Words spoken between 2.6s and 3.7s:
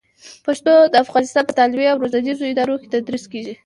کې تدریس کېږي.